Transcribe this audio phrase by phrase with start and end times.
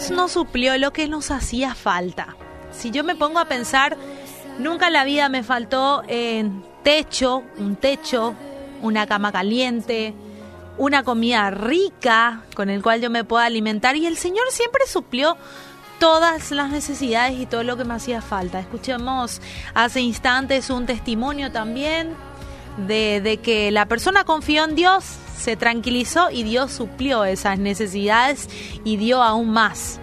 [0.00, 2.34] Dios nos suplió lo que nos hacía falta.
[2.72, 3.98] Si yo me pongo a pensar,
[4.58, 8.34] nunca en la vida me faltó en techo, un techo,
[8.80, 10.14] una cama caliente,
[10.78, 15.36] una comida rica con el cual yo me pueda alimentar y el Señor siempre suplió
[15.98, 18.58] todas las necesidades y todo lo que me hacía falta.
[18.58, 19.42] Escuchemos
[19.74, 22.16] hace instantes un testimonio también
[22.76, 25.04] de, que la persona confió en Dios,
[25.38, 28.48] se tranquilizó y Dios suplió esas necesidades
[28.84, 30.00] y dio aún más.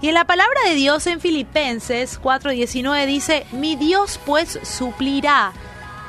[0.00, 5.52] Y en la palabra de Dios en Filipenses 4:19 dice, mi Dios pues suplirá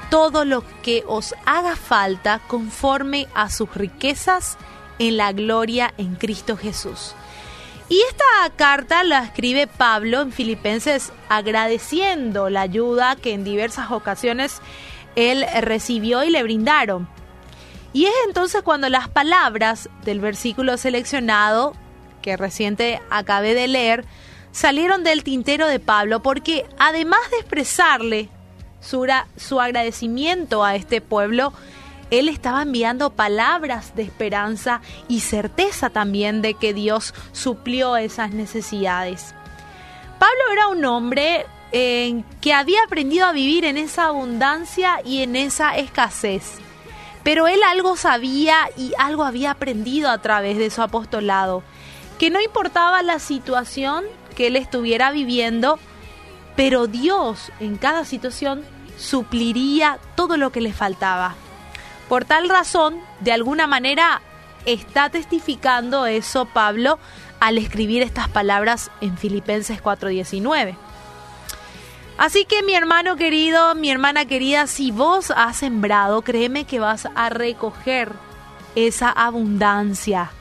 [0.10, 4.58] todo lo que os haga falta conforme a sus riquezas
[5.00, 7.16] en la gloria en Cristo Jesús.
[7.90, 14.62] Y esta carta la escribe Pablo en Filipenses agradeciendo la ayuda que en diversas ocasiones
[15.16, 17.08] él recibió y le brindaron.
[17.94, 21.74] Y es entonces cuando las palabras del versículo seleccionado,
[22.22, 24.06] que reciente acabé de leer,
[24.52, 28.30] salieron del tintero de Pablo porque además de expresarle
[28.82, 31.54] su, su agradecimiento a este pueblo,
[32.10, 39.34] él estaba enviando palabras de esperanza y certeza también de que Dios suplió esas necesidades.
[40.20, 45.76] Pablo era un hombre que había aprendido a vivir en esa abundancia y en esa
[45.76, 46.60] escasez.
[47.24, 51.64] Pero él algo sabía y algo había aprendido a través de su apostolado,
[52.20, 55.80] que no importaba la situación que él estuviera viviendo,
[56.56, 58.64] pero Dios en cada situación
[58.98, 61.34] supliría todo lo que le faltaba.
[62.08, 64.22] Por tal razón, de alguna manera,
[64.66, 67.00] está testificando eso Pablo
[67.40, 70.76] al escribir estas palabras en Filipenses 4:19.
[72.18, 77.08] Así que mi hermano querido, mi hermana querida, si vos has sembrado, créeme que vas
[77.16, 78.12] a recoger
[78.76, 80.32] esa abundancia.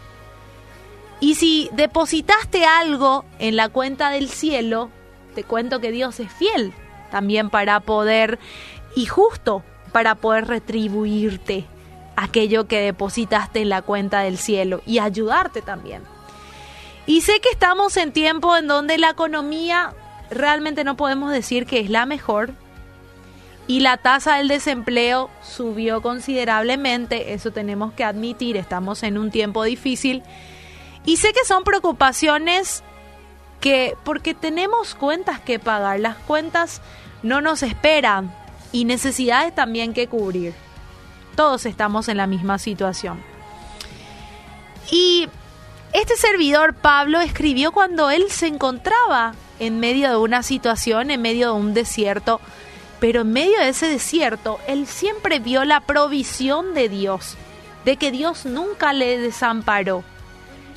[1.21, 4.91] Y si depositaste algo en la cuenta del cielo,
[5.35, 6.75] te cuento que Dios es fiel
[7.11, 8.39] también para poder
[8.97, 11.67] y justo para poder retribuirte
[12.17, 16.03] aquello que depositaste en la cuenta del cielo y ayudarte también.
[17.07, 19.95] Y sé que estamos en tiempo en donde la economía
[20.35, 22.53] realmente no podemos decir que es la mejor
[23.67, 29.63] y la tasa del desempleo subió considerablemente, eso tenemos que admitir, estamos en un tiempo
[29.63, 30.23] difícil
[31.05, 32.83] y sé que son preocupaciones
[33.61, 36.83] que porque tenemos cuentas que pagar, las cuentas
[37.23, 38.35] no nos esperan
[38.73, 40.55] y necesidades también que cubrir.
[41.37, 43.23] Todos estamos en la misma situación.
[44.91, 45.29] Y
[45.93, 51.53] este servidor Pablo escribió cuando él se encontraba en medio de una situación, en medio
[51.55, 52.41] de un desierto,
[52.99, 57.37] pero en medio de ese desierto él siempre vio la provisión de Dios,
[57.85, 60.03] de que Dios nunca le desamparó,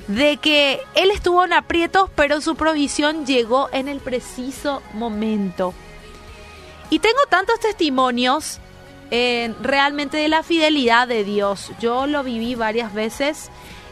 [0.08, 5.74] de que él estuvo en aprietos, pero su provisión llegó en el preciso momento.
[6.92, 8.60] Y tengo tantos testimonios
[9.10, 11.72] eh, realmente de la fidelidad de Dios.
[11.80, 13.50] Yo lo viví varias veces.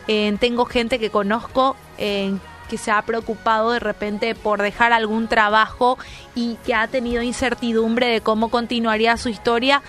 [0.07, 2.33] Eh, tengo gente que conozco eh,
[2.73, 5.99] que se ha preocupado de repente por dejar algún trabajo
[6.33, 9.83] y que ha tenido incertidumbre de cómo continuaría su historia.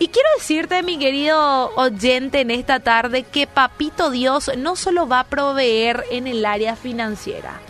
[0.00, 5.20] Y quiero decirte, mi querido oyente, en esta tarde que Papito Dios no solo va
[5.20, 7.60] a proveer en el área financiera,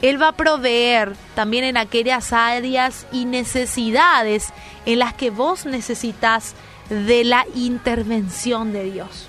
[0.00, 4.48] él va a proveer también en aquellas áreas y necesidades
[4.86, 6.54] en las que vos necesitas
[6.88, 9.28] de la intervención de Dios.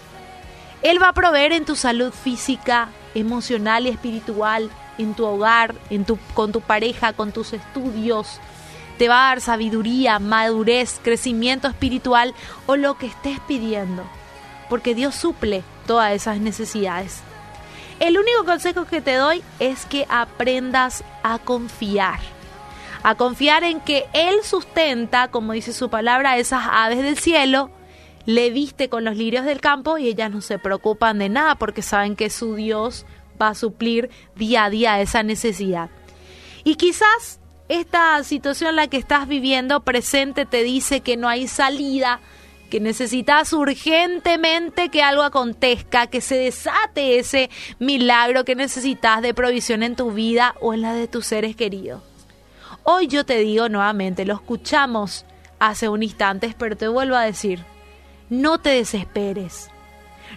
[0.81, 6.05] Él va a proveer en tu salud física, emocional y espiritual, en tu hogar, en
[6.05, 8.39] tu, con tu pareja, con tus estudios.
[8.97, 12.33] Te va a dar sabiduría, madurez, crecimiento espiritual
[12.65, 14.03] o lo que estés pidiendo.
[14.69, 17.21] Porque Dios suple todas esas necesidades.
[17.99, 22.19] El único consejo que te doy es que aprendas a confiar.
[23.01, 27.69] A confiar en que Él sustenta, como dice su palabra, esas aves del cielo.
[28.25, 31.81] Le viste con los lirios del campo y ellas no se preocupan de nada porque
[31.81, 33.05] saben que su Dios
[33.41, 35.89] va a suplir día a día esa necesidad.
[36.63, 41.47] Y quizás esta situación en la que estás viviendo presente te dice que no hay
[41.47, 42.21] salida,
[42.69, 47.49] que necesitas urgentemente que algo acontezca, que se desate ese
[47.79, 52.01] milagro que necesitas de provisión en tu vida o en la de tus seres queridos.
[52.83, 55.25] Hoy yo te digo nuevamente, lo escuchamos
[55.59, 57.63] hace un instante, pero te vuelvo a decir,
[58.33, 59.69] no te desesperes.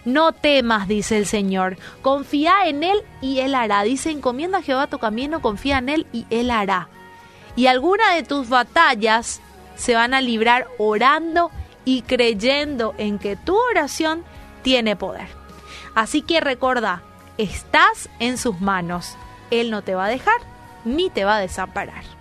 [0.05, 1.77] No temas, dice el Señor.
[2.03, 3.81] Confía en Él y Él hará.
[3.81, 6.89] Dice, encomienda a Jehová tu camino, confía en Él y Él hará.
[7.55, 9.41] Y alguna de tus batallas
[9.75, 11.49] se van a librar orando
[11.85, 14.23] y creyendo en que tu oración
[14.61, 15.27] tiene poder.
[15.95, 17.01] Así que recuerda,
[17.39, 19.15] estás en sus manos.
[19.49, 20.39] Él no te va a dejar
[20.85, 22.16] ni te va a desamparar.